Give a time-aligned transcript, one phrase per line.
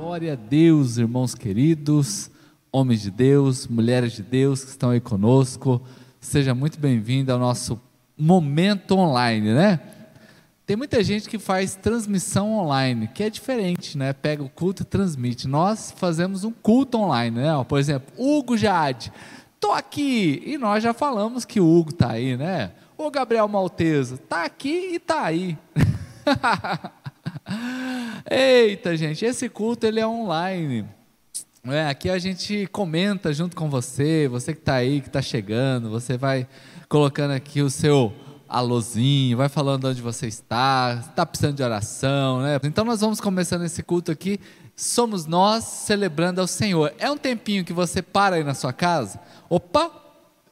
[0.00, 2.30] Glória a Deus, irmãos queridos,
[2.72, 5.78] homens de Deus, mulheres de Deus que estão aí conosco.
[6.18, 7.78] Seja muito bem-vindo ao nosso
[8.16, 9.78] momento online, né?
[10.64, 14.14] Tem muita gente que faz transmissão online, que é diferente, né?
[14.14, 15.46] Pega o culto e transmite.
[15.46, 17.64] Nós fazemos um culto online, né?
[17.68, 19.12] Por exemplo, Hugo Jade,
[19.60, 22.72] tô aqui e nós já falamos que o Hugo tá aí, né?
[22.96, 25.58] O Gabriel Malteso tá aqui e tá aí.
[28.28, 30.86] Eita, gente, esse culto ele é online.
[31.64, 35.90] É, aqui a gente comenta junto com você, você que está aí, que está chegando,
[35.90, 36.46] você vai
[36.88, 38.12] colocando aqui o seu
[38.48, 42.58] alôzinho, vai falando onde você está, está precisando de oração, né?
[42.64, 44.40] Então nós vamos começando esse culto aqui,
[44.74, 46.92] somos nós celebrando ao Senhor.
[46.98, 49.90] É um tempinho que você para aí na sua casa, opa,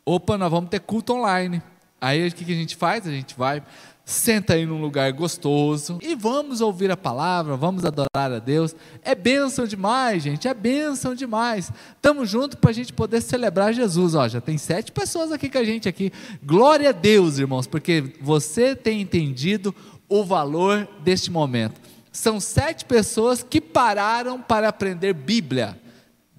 [0.05, 1.63] opa, nós vamos ter culto online.
[2.01, 3.07] Aí o que a gente faz?
[3.07, 3.63] A gente vai
[4.09, 8.75] senta aí num lugar gostoso e vamos ouvir a palavra, vamos adorar a Deus.
[9.03, 11.71] É bênção demais, gente, é bênção demais.
[11.95, 14.15] Estamos juntos para a gente poder celebrar Jesus.
[14.15, 16.11] Ó, já tem sete pessoas aqui com a gente aqui.
[16.43, 19.75] Glória a Deus, irmãos, porque você tem entendido
[20.09, 21.79] o valor deste momento.
[22.11, 25.79] São sete pessoas que pararam para aprender Bíblia.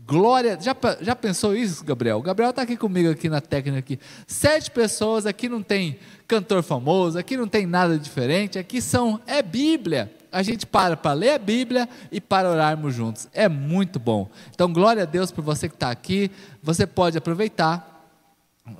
[0.09, 2.19] Glória, já, já pensou isso, Gabriel?
[2.19, 3.99] Gabriel está aqui comigo aqui na técnica aqui.
[4.25, 9.43] Sete pessoas, aqui não tem cantor famoso, aqui não tem nada diferente, aqui são, é
[9.43, 10.11] Bíblia.
[10.31, 13.27] A gente para para ler a Bíblia e para orarmos juntos.
[13.31, 14.27] É muito bom.
[14.51, 16.31] Então, glória a Deus por você que está aqui.
[16.63, 18.09] Você pode aproveitar,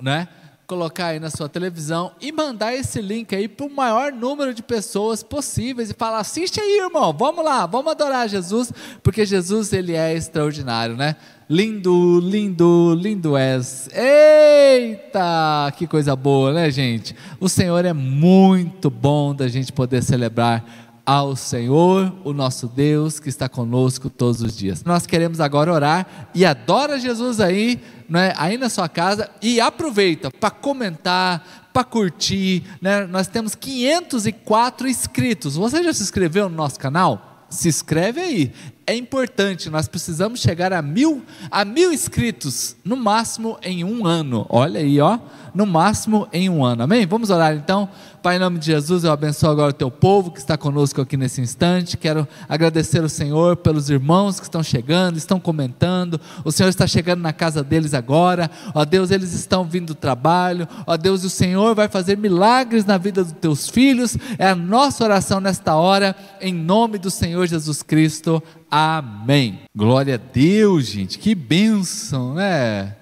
[0.00, 0.26] né?
[0.70, 4.62] Colocar aí na sua televisão e mandar esse link aí para o maior número de
[4.62, 9.96] pessoas possíveis e falar: assiste aí, irmão, vamos lá, vamos adorar Jesus, porque Jesus ele
[9.96, 11.16] é extraordinário, né?
[11.48, 13.88] Lindo, lindo, lindo és.
[13.92, 17.16] Eita, que coisa boa, né, gente?
[17.40, 23.28] O Senhor é muito bom da gente poder celebrar ao Senhor, o nosso Deus, que
[23.28, 24.84] está conosco todos os dias.
[24.84, 30.30] Nós queremos agora orar e adora Jesus aí, né, aí na sua casa e aproveita
[30.30, 32.62] para comentar, para curtir.
[32.80, 33.08] Né?
[33.08, 35.56] Nós temos 504 inscritos.
[35.56, 37.44] Você já se inscreveu no nosso canal?
[37.50, 38.52] Se inscreve aí.
[38.90, 44.44] É importante, nós precisamos chegar a mil, a mil inscritos, no máximo em um ano.
[44.48, 45.16] Olha aí, ó
[45.54, 46.82] no máximo em um ano.
[46.82, 47.06] Amém?
[47.06, 47.88] Vamos orar então.
[48.22, 51.16] Pai, em nome de Jesus, eu abençoo agora o teu povo que está conosco aqui
[51.16, 51.96] nesse instante.
[51.96, 56.20] Quero agradecer ao Senhor pelos irmãos que estão chegando, estão comentando.
[56.44, 58.50] O Senhor está chegando na casa deles agora.
[58.74, 60.68] Ó Deus, eles estão vindo do trabalho.
[60.86, 64.16] Ó Deus, o Senhor vai fazer milagres na vida dos teus filhos.
[64.38, 68.42] É a nossa oração nesta hora, em nome do Senhor Jesus Cristo.
[68.70, 69.62] Amém.
[69.74, 71.18] Glória a Deus, gente.
[71.18, 72.94] Que bênção, né?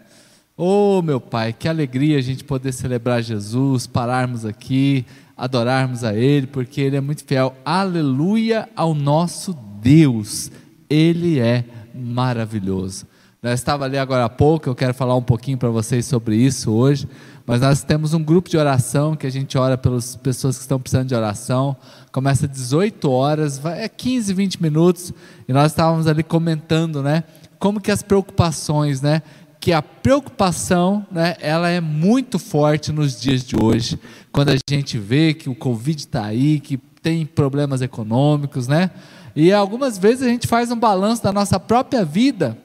[0.56, 5.05] Oh, meu Pai, que alegria a gente poder celebrar Jesus, pararmos aqui,
[5.37, 7.55] adorarmos a Ele, porque Ele é muito fiel.
[7.65, 10.51] Aleluia ao nosso Deus,
[10.89, 11.65] Ele é
[11.95, 13.06] maravilhoso.
[13.41, 16.73] Nós estava ali agora há pouco, eu quero falar um pouquinho para vocês sobre isso
[16.73, 17.06] hoje,
[17.47, 20.81] mas nós temos um grupo de oração que a gente ora pelas pessoas que estão
[20.81, 21.77] precisando de oração.
[22.13, 25.13] Começa às 18 horas, vai, é 15, 20 minutos,
[25.47, 27.25] e nós estávamos ali comentando, né?
[27.59, 29.23] Como que as preocupações, né?
[29.61, 33.99] que a preocupação, né, ela é muito forte nos dias de hoje,
[34.31, 38.91] quando a gente vê que o Covid está aí, que tem problemas econômicos, né?
[39.35, 42.59] E algumas vezes a gente faz um balanço da nossa própria vida.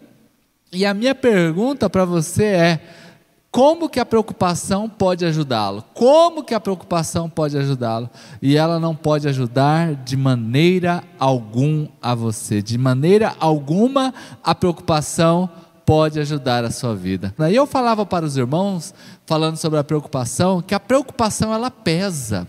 [0.71, 2.79] E a minha pergunta para você é:
[3.53, 5.83] como que a preocupação pode ajudá-lo?
[5.93, 8.09] Como que a preocupação pode ajudá-lo?
[8.41, 12.63] E ela não pode ajudar de maneira alguma a você.
[12.63, 14.11] De maneira alguma
[14.43, 15.47] a preocupação
[15.85, 17.31] pode ajudar a sua vida.
[17.47, 18.91] E eu falava para os irmãos,
[19.23, 22.47] falando sobre a preocupação, que a preocupação ela pesa.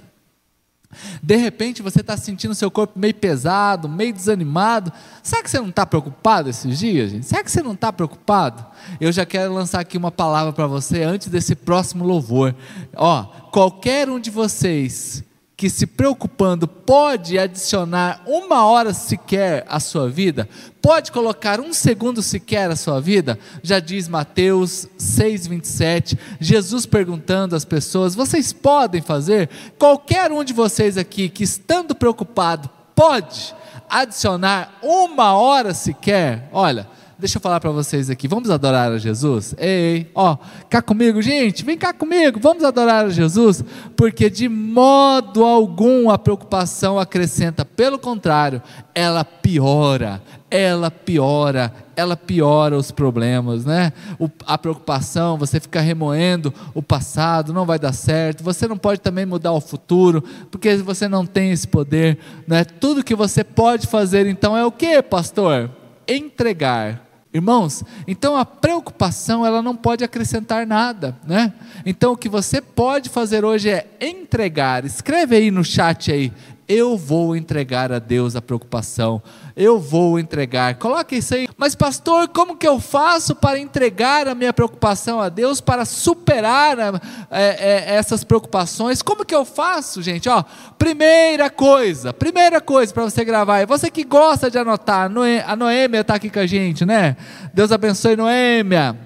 [1.22, 4.92] De repente você está sentindo seu corpo meio pesado, meio desanimado.
[5.22, 7.26] Será que você não está preocupado esses dias, gente?
[7.26, 8.64] Será que você não está preocupado?
[9.00, 12.54] Eu já quero lançar aqui uma palavra para você antes desse próximo louvor.
[12.96, 15.24] Ó, qualquer um de vocês
[15.56, 20.48] que se preocupando pode adicionar uma hora sequer à sua vida,
[20.82, 27.64] pode colocar um segundo sequer à sua vida, já diz Mateus 6,27, Jesus perguntando às
[27.64, 29.48] pessoas: vocês podem fazer?
[29.78, 33.54] Qualquer um de vocês aqui que estando preocupado pode
[33.88, 36.48] adicionar uma hora sequer?
[36.52, 38.26] Olha, Deixa eu falar para vocês aqui.
[38.26, 39.54] Vamos adorar a Jesus?
[39.56, 40.36] Ei, ó,
[40.68, 42.40] cá comigo, gente, vem cá comigo.
[42.40, 43.64] Vamos adorar a Jesus,
[43.96, 48.60] porque de modo algum a preocupação acrescenta, pelo contrário,
[48.94, 50.20] ela piora.
[50.50, 53.92] Ela piora, ela piora os problemas, né?
[54.20, 58.44] O, a preocupação, você fica remoendo o passado, não vai dar certo.
[58.44, 62.64] Você não pode também mudar o futuro, porque você não tem esse poder, né?
[62.64, 65.70] Tudo que você pode fazer, então, é o que, pastor?
[66.06, 67.04] Entregar.
[67.34, 71.52] Irmãos, então a preocupação ela não pode acrescentar nada, né?
[71.84, 74.84] Então o que você pode fazer hoje é entregar.
[74.84, 76.32] Escreve aí no chat aí,
[76.68, 79.22] eu vou entregar a Deus a preocupação,
[79.56, 80.74] eu vou entregar.
[80.76, 81.48] Coloque isso aí.
[81.56, 86.78] Mas, pastor, como que eu faço para entregar a minha preocupação a Deus, para superar
[86.80, 87.00] a,
[87.30, 89.02] é, é, essas preocupações?
[89.02, 90.28] Como que eu faço, gente?
[90.28, 90.42] Ó,
[90.78, 95.10] primeira coisa, primeira coisa para você gravar, é você que gosta de anotar,
[95.46, 97.16] a Noêmia está aqui com a gente, né?
[97.52, 98.96] Deus abençoe, Noêmia.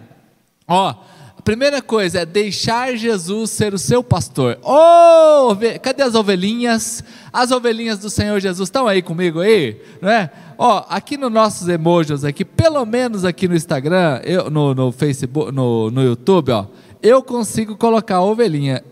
[0.67, 0.95] Ó,
[1.49, 4.59] primeira coisa é deixar Jesus ser o seu pastor.
[4.63, 7.03] Oh, cadê as ovelhinhas?
[7.33, 10.31] As ovelhinhas do Senhor Jesus estão aí comigo aí, não é?
[10.59, 15.51] Ó, aqui nos nossos emojis aqui, pelo menos aqui no Instagram, eu, no, no Facebook,
[15.51, 16.67] no, no YouTube, ó,
[17.03, 18.85] eu consigo colocar a ovelhinha.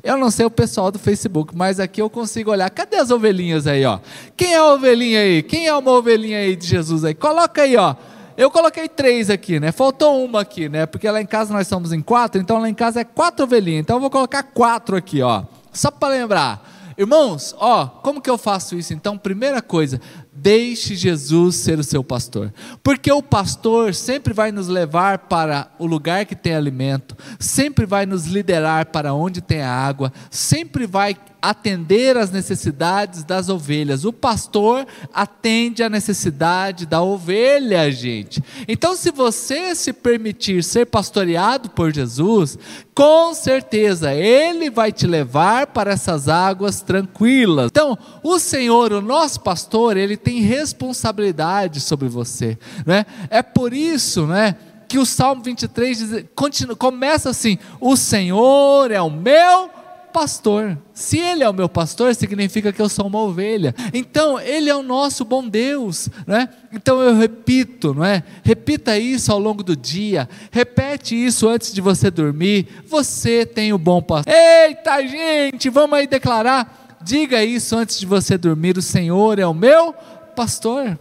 [0.00, 2.70] Eu não sei o pessoal do Facebook, mas aqui eu consigo olhar.
[2.70, 3.98] Cadê as ovelhinhas aí, ó?
[4.36, 5.42] Quem é a ovelhinha aí?
[5.42, 7.12] Quem é uma ovelhinha aí de Jesus aí?
[7.12, 7.96] Coloca aí, ó.
[8.36, 9.70] Eu coloquei três aqui, né?
[9.70, 10.86] Faltou uma aqui, né?
[10.86, 13.80] Porque lá em casa nós somos em quatro, então lá em casa é quatro ovelhinhas.
[13.80, 15.44] Então eu vou colocar quatro aqui, ó.
[15.72, 16.74] Só para lembrar.
[16.96, 18.94] Irmãos, ó, como que eu faço isso?
[18.94, 20.00] Então, primeira coisa,
[20.32, 22.52] deixe Jesus ser o seu pastor.
[22.84, 28.06] Porque o pastor sempre vai nos levar para o lugar que tem alimento, sempre vai
[28.06, 34.06] nos liderar para onde tem água, sempre vai atender às necessidades das ovelhas.
[34.06, 38.42] O pastor atende à necessidade da ovelha, gente.
[38.66, 42.58] Então, se você se permitir ser pastoreado por Jesus,
[42.94, 47.66] com certeza ele vai te levar para essas águas tranquilas.
[47.66, 52.56] Então, o Senhor, o nosso pastor, ele tem responsabilidade sobre você,
[52.86, 53.04] né?
[53.28, 54.56] É por isso, né?
[54.88, 59.83] Que o Salmo 23 diz, continua, começa assim: O Senhor é o meu
[60.14, 60.78] pastor.
[60.92, 63.74] Se Ele é o meu pastor, significa que eu sou uma ovelha.
[63.92, 66.48] Então, Ele é o nosso bom Deus, né?
[66.72, 68.22] Então eu repito, não é?
[68.44, 70.28] Repita isso ao longo do dia.
[70.52, 72.68] Repete isso antes de você dormir.
[72.86, 74.32] Você tem o bom pastor.
[74.32, 76.96] Eita, gente, vamos aí declarar.
[77.02, 78.78] Diga isso antes de você dormir.
[78.78, 79.92] O Senhor é o meu
[80.36, 80.96] pastor.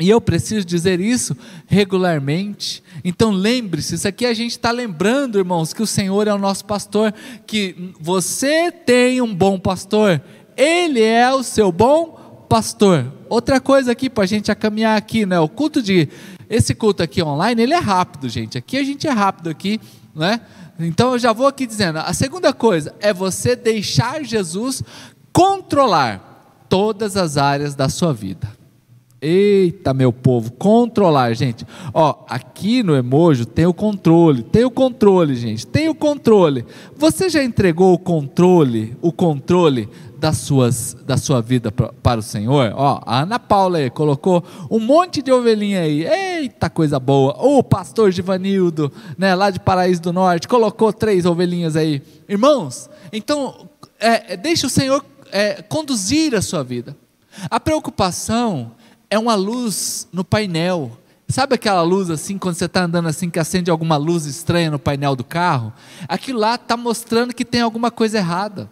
[0.00, 1.36] E eu preciso dizer isso
[1.66, 2.82] regularmente.
[3.04, 6.64] Então lembre-se, isso aqui a gente está lembrando, irmãos, que o Senhor é o nosso
[6.64, 7.14] pastor,
[7.46, 10.20] que você tem um bom pastor,
[10.56, 13.12] Ele é o seu bom pastor.
[13.28, 15.38] Outra coisa aqui para a gente caminhar aqui, né?
[15.38, 16.08] O culto de
[16.48, 18.58] esse culto aqui online, ele é rápido, gente.
[18.58, 19.80] Aqui a gente é rápido aqui,
[20.14, 20.40] né?
[20.78, 21.98] Então eu já vou aqui dizendo.
[21.98, 24.82] A segunda coisa é você deixar Jesus
[25.32, 28.63] controlar todas as áreas da sua vida.
[29.26, 31.66] Eita, meu povo, controlar, gente.
[31.94, 36.62] Ó, aqui no emoji tem o controle, tem o controle, gente, tem o controle.
[36.94, 39.88] Você já entregou o controle, o controle
[40.18, 42.74] das suas, da sua vida pra, para o Senhor?
[42.76, 46.06] Ó, a Ana Paula aí colocou um monte de ovelhinha aí.
[46.06, 47.34] Eita, coisa boa.
[47.38, 52.02] O pastor Givanildo, né, lá de Paraíso do Norte, colocou três ovelhinhas aí.
[52.28, 56.94] Irmãos, então, é, deixe o Senhor é, conduzir a sua vida.
[57.50, 58.72] A preocupação
[59.10, 60.98] é uma luz no painel.
[61.28, 64.78] Sabe aquela luz assim, quando você está andando assim, que acende alguma luz estranha no
[64.78, 65.72] painel do carro?
[66.06, 68.70] Aquilo lá está mostrando que tem alguma coisa errada.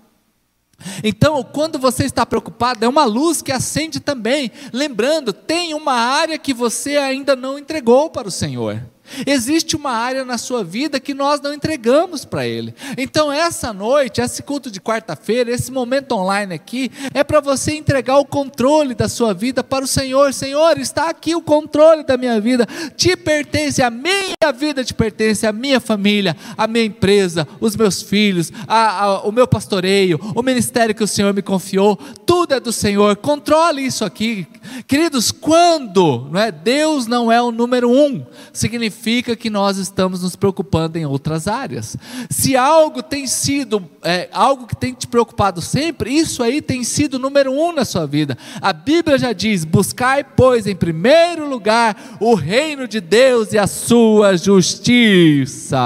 [1.02, 4.50] Então, quando você está preocupado, é uma luz que acende também.
[4.72, 8.82] Lembrando, tem uma área que você ainda não entregou para o Senhor.
[9.26, 12.74] Existe uma área na sua vida que nós não entregamos para Ele.
[12.96, 18.18] Então, essa noite, esse culto de quarta-feira, esse momento online aqui, é para você entregar
[18.18, 20.32] o controle da sua vida para o Senhor.
[20.32, 22.66] Senhor, está aqui o controle da minha vida,
[22.96, 28.02] te pertence, a minha vida te pertence, a minha família, a minha empresa, os meus
[28.02, 32.60] filhos, a, a, o meu pastoreio, o ministério que o Senhor me confiou, tudo é
[32.60, 33.16] do Senhor.
[33.16, 34.46] Controle isso aqui,
[34.86, 35.30] queridos.
[35.30, 40.36] Quando não é Deus não é o número um, significa significa que nós estamos nos
[40.36, 41.96] preocupando em outras áreas.
[42.30, 47.18] Se algo tem sido, é, algo que tem te preocupado sempre, isso aí tem sido
[47.18, 48.38] número um na sua vida.
[48.60, 53.66] A Bíblia já diz: buscai, pois, em primeiro lugar o reino de Deus e a
[53.66, 55.76] sua justiça.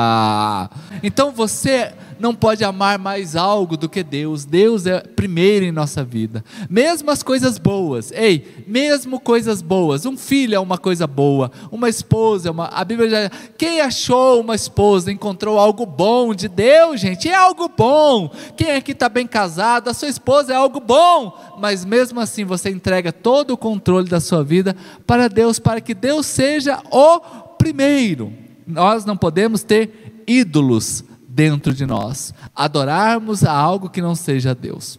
[1.02, 4.44] Então você não pode amar mais algo do que Deus.
[4.44, 6.44] Deus é primeiro em nossa vida.
[6.68, 10.06] Mesmo as coisas boas, ei, mesmo coisas boas.
[10.06, 12.66] Um filho é uma coisa boa, uma esposa é uma.
[12.66, 13.30] A Bíblia já.
[13.56, 18.30] Quem achou uma esposa encontrou algo bom de Deus, gente, é algo bom.
[18.56, 22.70] Quem aqui está bem casado, a sua esposa é algo bom, mas mesmo assim você
[22.70, 27.20] entrega todo o controle da sua vida para Deus, para que Deus seja o
[27.58, 28.32] primeiro.
[28.66, 31.04] Nós não podemos ter ídolos
[31.36, 34.98] dentro de nós, adorarmos a algo que não seja Deus.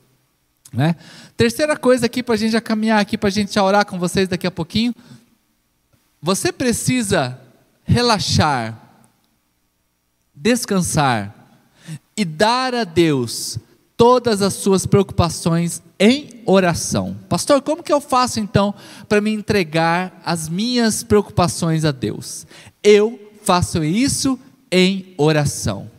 [0.72, 0.96] Né?
[1.36, 3.98] Terceira coisa aqui para a gente já caminhar aqui, para a gente já orar com
[3.98, 4.94] vocês daqui a pouquinho.
[6.22, 7.42] você precisa
[7.84, 8.78] relaxar,
[10.36, 11.34] descansar
[12.16, 13.58] e dar a Deus
[13.96, 17.18] todas as suas preocupações em oração.
[17.28, 18.76] Pastor, como que eu faço então
[19.10, 22.46] para me entregar as minhas preocupações a Deus?
[22.84, 24.40] Eu faço isso
[24.72, 25.97] em oração.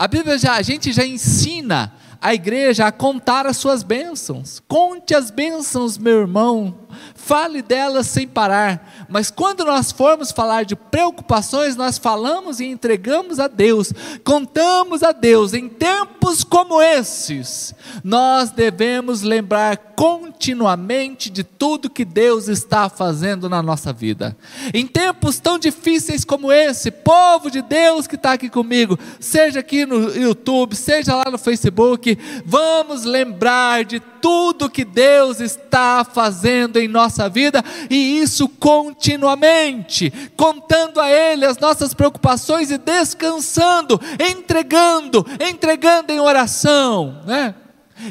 [0.00, 1.92] A Bíblia já, a gente já ensina
[2.22, 4.58] a igreja a contar as suas bênçãos.
[4.66, 6.74] Conte as bênçãos, meu irmão.
[7.14, 9.06] Fale delas sem parar.
[9.08, 13.92] Mas quando nós formos falar de preocupações, nós falamos e entregamos a Deus,
[14.24, 15.52] contamos a Deus.
[15.54, 23.62] Em tempos como esses, nós devemos lembrar continuamente de tudo que Deus está fazendo na
[23.62, 24.36] nossa vida.
[24.72, 29.84] Em tempos tão difíceis como esse, povo de Deus que está aqui comigo, seja aqui
[29.84, 36.88] no YouTube, seja lá no Facebook, vamos lembrar de tudo que Deus está fazendo em
[36.88, 46.12] nossa vida e isso continuamente, contando a Ele as nossas preocupações e descansando, entregando, entregando
[46.12, 47.54] em oração, né?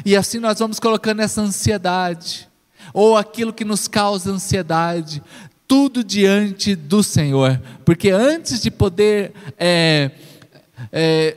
[0.04, 2.48] E assim nós vamos colocando essa ansiedade,
[2.92, 5.22] ou aquilo que nos causa ansiedade,
[5.66, 10.10] tudo diante do Senhor, porque antes de poder é,
[10.90, 11.36] é,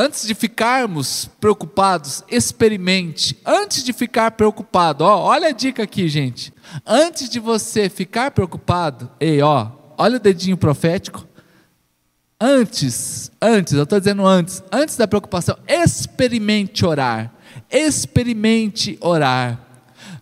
[0.00, 3.36] antes de ficarmos preocupados, experimente.
[3.44, 6.54] Antes de ficar preocupado, ó, olha a dica aqui, gente.
[6.86, 11.28] Antes de você ficar preocupado, ei, ó, olha o dedinho profético.
[12.40, 17.30] Antes, antes, eu estou dizendo antes, antes da preocupação, experimente orar.
[17.70, 19.60] Experimente orar.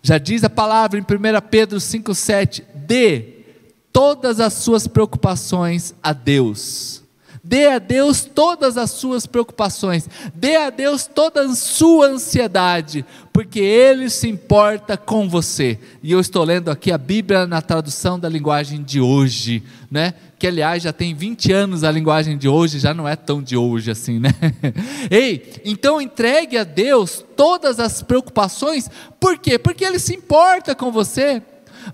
[0.03, 1.05] Já diz a palavra em 1
[1.49, 3.45] Pedro 5,7: dê
[3.93, 6.98] todas as suas preocupações a Deus
[7.49, 13.03] Dê a Deus todas as suas preocupações, dê a Deus toda a sua ansiedade,
[13.33, 15.79] porque Ele se importa com você.
[16.03, 20.13] E eu estou lendo aqui a Bíblia na tradução da linguagem de hoje, né?
[20.37, 23.57] Que aliás já tem 20 anos a linguagem de hoje, já não é tão de
[23.57, 24.29] hoje assim, né?
[25.09, 29.57] Ei, então entregue a Deus todas as preocupações, por quê?
[29.57, 31.41] Porque Ele se importa com você.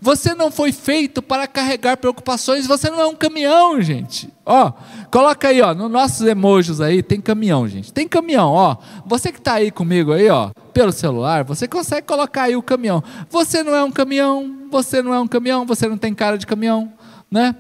[0.01, 4.29] Você não foi feito para carregar preocupações, você não é um caminhão, gente.
[4.45, 4.71] Ó,
[5.11, 7.91] coloca aí, ó, nos nossos emojis aí, tem caminhão, gente.
[7.91, 8.77] Tem caminhão, ó.
[9.05, 13.03] Você que está aí comigo aí, ó, pelo celular, você consegue colocar aí o caminhão.
[13.29, 16.45] Você não é um caminhão, você não é um caminhão, você não tem cara de
[16.45, 16.91] caminhão,
[17.31, 17.55] né?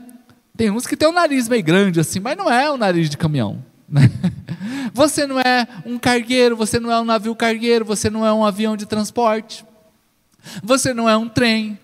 [0.55, 3.17] Tem uns que tem um nariz meio grande assim, mas não é um nariz de
[3.17, 3.63] caminhão.
[3.87, 4.09] Né?
[4.93, 8.45] Você não é um cargueiro, você não é um navio cargueiro, você não é um
[8.45, 9.65] avião de transporte,
[10.63, 11.77] você não é um trem,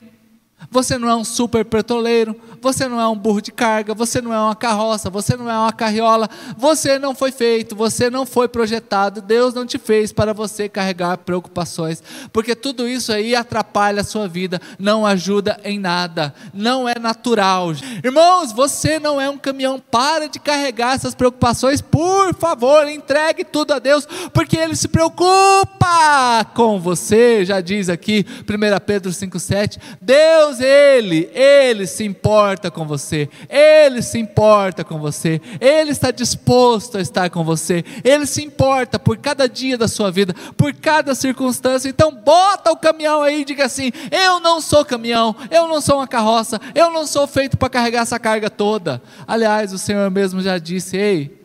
[0.70, 4.32] você não é um super petroleiro, você não é um burro de carga, você não
[4.32, 8.48] é uma carroça, você não é uma carriola, você não foi feito, você não foi
[8.48, 14.04] projetado, Deus não te fez para você carregar preocupações, porque tudo isso aí atrapalha a
[14.04, 17.72] sua vida, não ajuda em nada, não é natural.
[18.04, 23.74] Irmãos, você não é um caminhão, para de carregar essas preocupações, por favor, entregue tudo
[23.74, 30.60] a Deus, porque Ele se preocupa com você, já diz aqui, 1 Pedro 5,7, Deus,
[30.60, 36.98] Ele, Ele se importa importa com você, Ele se importa com você, Ele está disposto
[36.98, 41.16] a estar com você, Ele se importa por cada dia da sua vida, por cada
[41.16, 41.88] circunstância.
[41.88, 45.98] Então, bota o caminhão aí e diga assim: Eu não sou caminhão, eu não sou
[45.98, 49.02] uma carroça, eu não sou feito para carregar essa carga toda.
[49.26, 51.42] Aliás, o Senhor mesmo já disse: Ei,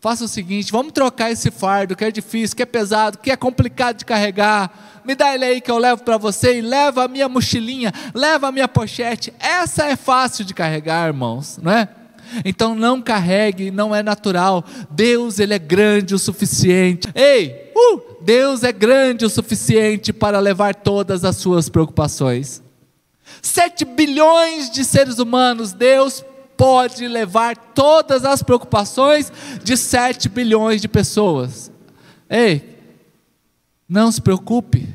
[0.00, 3.36] Faça o seguinte, vamos trocar esse fardo que é difícil, que é pesado, que é
[3.36, 4.89] complicado de carregar.
[5.04, 8.48] Me dá ele aí que eu levo para você e leva a minha mochilinha, leva
[8.48, 9.32] a minha pochete.
[9.38, 11.88] Essa é fácil de carregar, irmãos, não é?
[12.44, 14.64] Então não carregue, não é natural.
[14.90, 17.08] Deus ele é grande o suficiente.
[17.14, 22.62] Ei, uh, Deus é grande o suficiente para levar todas as suas preocupações.
[23.42, 26.24] Sete bilhões de seres humanos, Deus
[26.60, 29.32] pode levar todas as preocupações
[29.64, 31.72] de 7 bilhões de pessoas.
[32.28, 32.79] Ei,
[33.90, 34.88] não se preocupe.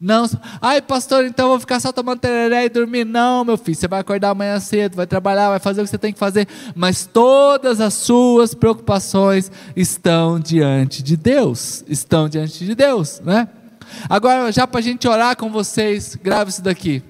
[0.00, 0.28] Não,
[0.60, 3.06] ai pastor, então eu vou ficar só tomando tereré e dormir.
[3.06, 5.96] Não, meu filho, você vai acordar amanhã cedo, vai trabalhar, vai fazer o que você
[5.96, 12.74] tem que fazer, mas todas as suas preocupações estão diante de Deus, estão diante de
[12.74, 13.48] Deus, né?
[14.10, 17.02] Agora, já para a gente orar com vocês, grave isso daqui.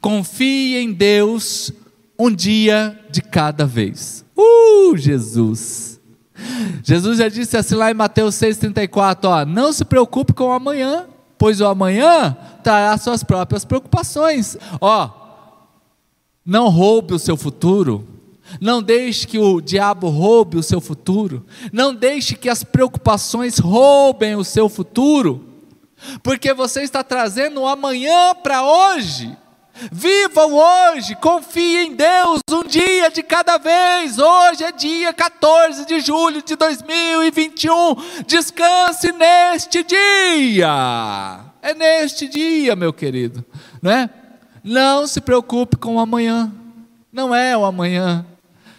[0.00, 1.70] Confie em Deus
[2.18, 4.24] um dia de cada vez.
[4.36, 5.93] Uh, Jesus!
[6.82, 11.06] Jesus já disse assim lá em Mateus 6,34: ó, não se preocupe com o amanhã,
[11.38, 14.56] pois o amanhã trará suas próprias preocupações.
[14.80, 15.10] Ó,
[16.44, 18.06] não roube o seu futuro,
[18.60, 24.34] não deixe que o diabo roube o seu futuro, não deixe que as preocupações roubem
[24.36, 25.44] o seu futuro,
[26.22, 29.36] porque você está trazendo o amanhã para hoje.
[29.90, 34.18] Viva o hoje, confie em Deus, um dia de cada vez.
[34.18, 38.22] Hoje é dia 14 de julho de 2021.
[38.24, 41.40] Descanse neste dia.
[41.60, 43.44] É neste dia, meu querido,
[43.82, 44.10] não é?
[44.62, 46.52] Não se preocupe com o amanhã.
[47.12, 48.24] Não é o amanhã.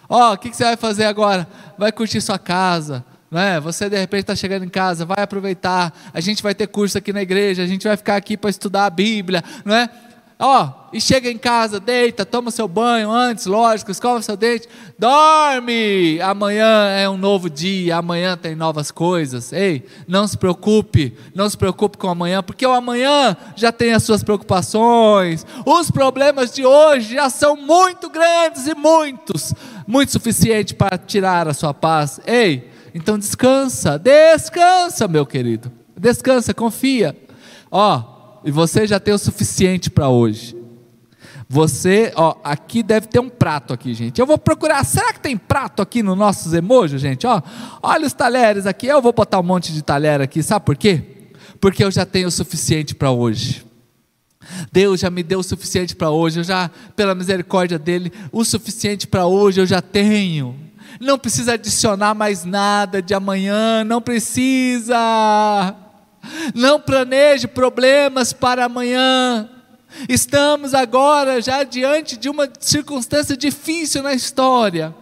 [0.07, 1.47] Ó, oh, o que, que você vai fazer agora?
[1.77, 3.59] Vai curtir sua casa, não é?
[3.59, 5.93] Você de repente está chegando em casa, vai aproveitar.
[6.13, 8.85] A gente vai ter curso aqui na igreja, a gente vai ficar aqui para estudar
[8.85, 9.89] a Bíblia, não é?
[10.37, 14.67] Ó, e chega em casa, deita, toma seu banho antes, lógico, escova seu dente,
[14.99, 16.19] dorme.
[16.21, 19.53] Amanhã é um novo dia, amanhã tem novas coisas.
[19.53, 24.03] Ei, não se preocupe, não se preocupe com amanhã, porque o amanhã já tem as
[24.03, 25.45] suas preocupações.
[25.65, 29.53] Os problemas de hoje já são muito grandes e muitos,
[29.87, 32.19] muito suficiente para tirar a sua paz.
[32.27, 35.71] Ei, então descansa, descansa, meu querido.
[35.97, 37.15] Descansa, confia.
[37.71, 38.14] Ó,
[38.45, 40.55] e você já tem o suficiente para hoje.
[41.49, 44.19] Você, ó, aqui deve ter um prato aqui, gente.
[44.19, 47.25] Eu vou procurar, será que tem prato aqui nos nossos emojis, gente?
[47.25, 47.41] Ó,
[47.81, 48.87] olha os talheres aqui.
[48.87, 51.01] Eu vou botar um monte de talher aqui, sabe por quê?
[51.59, 53.65] Porque eu já tenho o suficiente para hoje.
[54.71, 59.07] Deus já me deu o suficiente para hoje, eu já, pela misericórdia dele, o suficiente
[59.07, 60.55] para hoje eu já tenho.
[60.99, 64.95] Não precisa adicionar mais nada de amanhã, não precisa.
[66.53, 69.49] Não planeje problemas para amanhã.
[70.09, 74.93] Estamos agora já diante de uma circunstância difícil na história.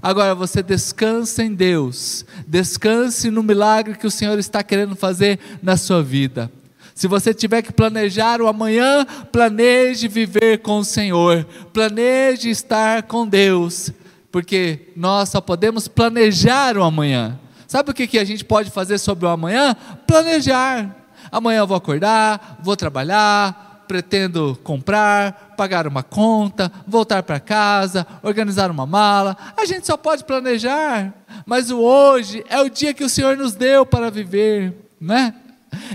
[0.00, 5.76] Agora você descansa em Deus, descanse no milagre que o Senhor está querendo fazer na
[5.76, 6.50] sua vida.
[6.94, 13.26] Se você tiver que planejar o amanhã, planeje viver com o Senhor, planeje estar com
[13.26, 13.92] Deus,
[14.30, 17.38] porque nós só podemos planejar o amanhã.
[17.68, 19.76] Sabe o que, que a gente pode fazer sobre o amanhã?
[20.06, 20.96] Planejar.
[21.30, 28.70] Amanhã eu vou acordar, vou trabalhar, pretendo comprar, pagar uma conta, voltar para casa, organizar
[28.70, 29.36] uma mala.
[29.54, 31.12] A gente só pode planejar,
[31.44, 35.34] mas o hoje é o dia que o Senhor nos deu para viver, né?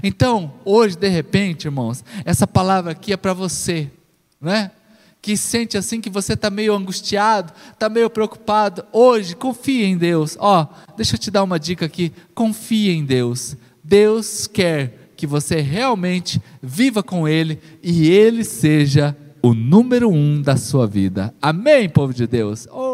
[0.04, 3.90] Então, hoje, de repente, irmãos, essa palavra aqui é para você,
[4.40, 4.70] né?
[5.24, 10.36] Que sente assim que você está meio angustiado, está meio preocupado, hoje confie em Deus.
[10.38, 13.56] Ó, oh, deixa eu te dar uma dica aqui: confie em Deus.
[13.82, 20.58] Deus quer que você realmente viva com Ele e Ele seja o número um da
[20.58, 21.34] sua vida.
[21.42, 22.68] Amém, povo de Deus?
[22.70, 22.93] Oh.